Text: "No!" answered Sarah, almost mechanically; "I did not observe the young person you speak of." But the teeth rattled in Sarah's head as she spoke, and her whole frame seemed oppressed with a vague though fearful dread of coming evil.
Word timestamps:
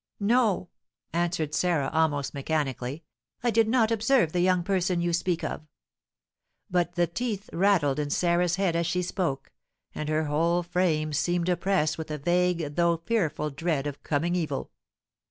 "No!" 0.19 0.69
answered 1.13 1.53
Sarah, 1.53 1.91
almost 1.93 2.33
mechanically; 2.33 3.03
"I 3.43 3.51
did 3.51 3.67
not 3.67 3.91
observe 3.91 4.31
the 4.33 4.39
young 4.39 4.63
person 4.63 4.99
you 4.99 5.13
speak 5.13 5.43
of." 5.43 5.61
But 6.71 6.95
the 6.95 7.05
teeth 7.05 7.51
rattled 7.53 7.99
in 7.99 8.09
Sarah's 8.09 8.55
head 8.55 8.75
as 8.75 8.87
she 8.87 9.03
spoke, 9.03 9.51
and 9.93 10.09
her 10.09 10.23
whole 10.23 10.63
frame 10.63 11.13
seemed 11.13 11.49
oppressed 11.49 11.99
with 11.99 12.09
a 12.09 12.17
vague 12.17 12.77
though 12.77 12.97
fearful 12.97 13.51
dread 13.51 13.85
of 13.85 14.01
coming 14.01 14.35
evil. 14.35 14.71